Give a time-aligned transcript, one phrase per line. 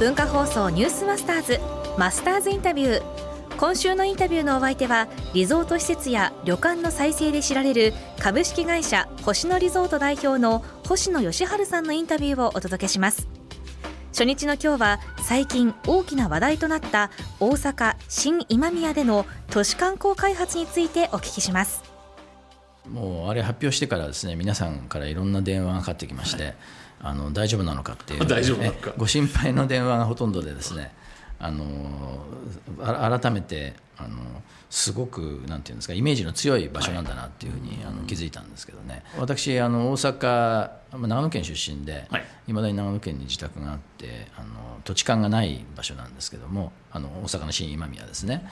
[0.00, 1.60] 文化放送ニュースマスターズ
[1.98, 3.02] マスターズインタビュー。
[3.58, 13.28] 今週のインタビューのお相手はリゾート施設や旅館の再生で知られる株式会社星野リゾート代表の星野義治さんのインタビューをお届けします。
[14.12, 21.89] 初日の今日は最近大きな話題となった大阪新今宮での都市観光開発についてお聞きします。
[22.92, 26.54] もうあれ発表してからですね皆さんからいろんな電話がかかってきまして、はい、
[27.00, 28.26] あの大丈夫なのかっていう。
[28.26, 28.92] 大丈夫なのか。
[28.96, 30.92] ご心配の電話がほとんどでですね
[31.38, 32.20] あの
[32.78, 34.18] 改めてあの
[34.68, 39.02] すごくなんていうんですかイメージの強い場所なんだなっていうふうに、あの気づいたんですけどね。
[39.18, 42.06] 私あの大阪長野県出身で、
[42.46, 48.48] い、まだに長野県に自宅があってあの土地勘がない場所なんですけどもあの大阪の新今宮ですね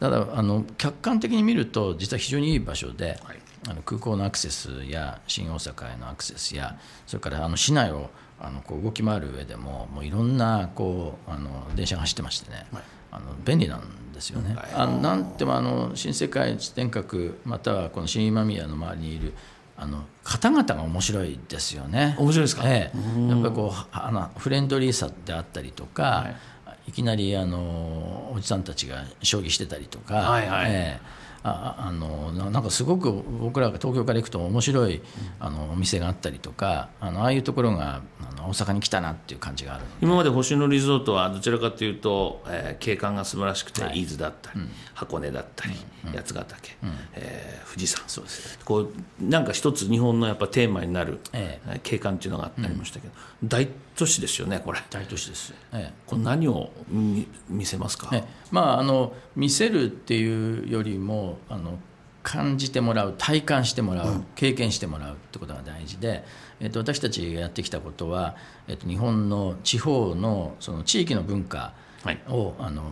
[0.00, 14.54] ただあの客観的に見ると実は非常にいい場所で、はい、あの空港のアクセスや新大阪へのアクセスやそれからあの市内をあのこう動き回る上でももういろんなこうあの電車が走ってましてね、はい、あの便利なんですよね。
[14.54, 19.34] はい、あのなんてもあの新世界地天閣またはこの新今宮の周りにいる
[19.76, 22.16] あの方々が面白いですよね。
[22.18, 22.62] 面白いですか？
[22.64, 26.28] ええ、やっぱりこうあのフレンドリーさであったりとか、は
[26.86, 31.00] い、いきなりあのおじさんたちが将棋してたりとか、はいはい、え
[31.39, 35.00] えああのなんかすごく僕らが東京から行くと面白い
[35.38, 45.74] あのお店があったりとかあのああいうところがあの大阪に来たなっていう感じがある今まで星野リゾートはどちらかというと、えー、景観が素晴らしくて、はい、伊豆だったり、うん、箱根だったり、
[46.04, 48.02] うん、八ヶ岳、うん、えー、富士山。
[48.06, 54.80] そうですこうなんか一つ日本のやっぱテーマになる、えー、景観っていうのがありましたけど、大都市ですよねこれ。
[54.90, 56.70] 大都市です、えー、これ何を
[57.48, 61.78] 見せますか、えー、まああの見せるっていうよりもあの
[62.22, 66.24] 感じてもらう体感してもらう、経験してもらうってことが大事で、
[66.60, 68.36] えっと、私たちがやってきたことは、
[68.68, 71.72] えっと、日本の地方のその地域の文化
[72.04, 72.20] を、はい、
[72.58, 72.82] あの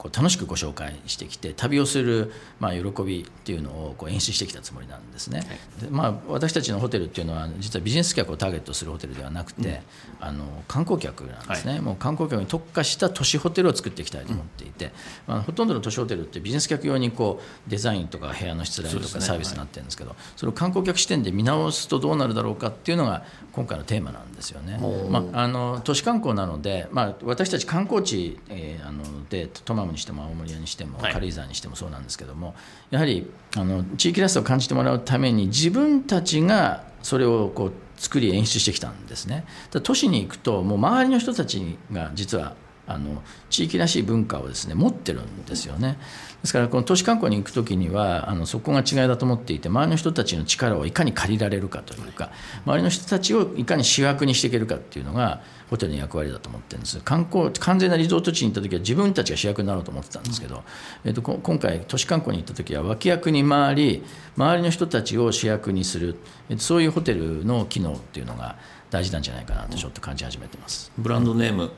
[0.00, 5.48] こう楽しくご紹介してきて旅をする、まあ、喜びっていうのをこう演出してきたつもりなんですね、はい、
[5.82, 9.82] でまあ、私たちのホテルっていうのは実はビジネス客をターゲットするホテルではなくて、
[10.20, 14.92] うん、あの観光客なんですね、はい、もう観光客に特化した都市ホテルを作っていきたいと思っていて、うん、
[15.34, 23.22] まあ、ほとんどの都市ホテルってビジネス客用にこうデザインとか部屋のしつらいとかサービスになってるんですけどそれを観光客視点で見直すとどうなるだろうかっていうのが
[23.52, 24.78] 今回のテーマなんですよね。
[25.10, 32.54] まあ、あの都市観光なので、まあ、私たち観光地、えー、あのでトマムにしても青森屋にしても軽井沢にしてもそうなんですけども、
[32.90, 39.44] やはりあの地域らしさを感じてもらうために自分たちがそれをこう作り演出してきたんですね。
[39.82, 42.54] 都市に行くともう周りの人たちが実は
[42.92, 45.98] あの地域らしい文化をですね持ってるんですよね。
[46.40, 52.30] ですからこの都市観光に行く時にはあのそこが違いだと思っていて周りの人たちの力をいかに借りられるかというか
[52.64, 60.62] 周りの人たちをいかに主役にしていけるかっていうのがホテルの役割だと思ってるんです観光完全なリゾート地に行った時は自分たちが主役になろうと思ってたんですけど、
[61.04, 64.02] えー、と今回都市観光に行った時は脇役に回り
[64.36, 66.16] 周りの人たちを主役にする
[66.56, 68.56] そういうホテルの機能っていうのが
[68.88, 70.90] 大事なんじゃないかなとちょっと感じ始めてます。
[70.98, 71.70] ブランドネーム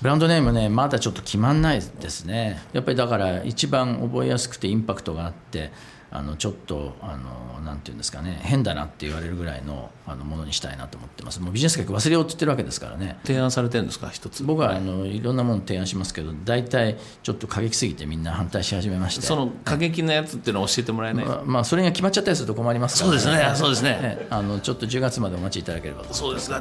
[0.00, 2.62] ブランドネームねまだちょっと決まんないですね。
[2.72, 5.70] やっぱりだから一番覚えやすくてインパクトがあって
[6.10, 11.40] あのちょっとあのなんていうんですかね変だなって言われるぐらいのあのものにしたいなと思ってます。
[11.40, 13.18] もうビジネス客忘れようって言ってるわけですからね。
[13.24, 14.42] 提案されてるんですか一つ。
[14.42, 19.22] 僕はあのいろんなもの提案しますけど大体ちょっと過激すぎてみんな反対し始めまして。
[19.22, 23.52] その過激なやつっていうのを教えてもらえない、まあ、まあ、それが決まっちゃったりすると困りますから、ね、そうですね。
[23.56, 26.56] そうですね、ね、あのちょっと10月までお待ちいただければとそうですね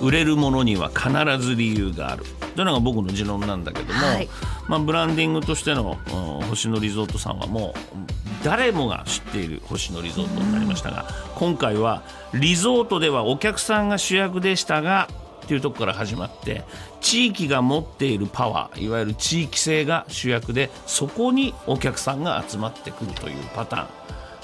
[0.00, 2.24] 売れるものには必ず理由がある。
[2.54, 4.28] というのが僕の持論なんだけども、はい、
[4.68, 5.98] まあ、ブランディングとしての、
[6.40, 11.06] うん、星野リゾートさんはもう誰もが知っている星野リゾートになりましたが
[11.36, 12.02] 今回は
[12.34, 15.08] リゾートではお客さんが主役でしたが
[15.44, 16.64] っていうとこから始まって
[17.00, 24.00] 地域が持っているパワーいわゆる地域性が主役でそこにお客さんが集まってくるというパターン。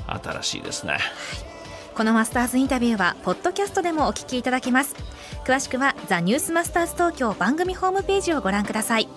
[0.06, 0.98] 新しいですね。
[1.94, 4.94] このマスターズインタビューはポッドキャストでもお聞きいただけます
[5.46, 9.08] 詳しくはザニュースマスターズ東京番組ホームページをご覧ください。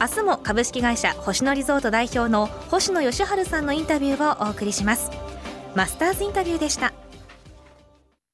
[0.00, 5.10] 明日も株式会社星野リゾート代表の星野義治さんのインタビューをお送りします。
[5.74, 6.94] マスターズインタビューでした。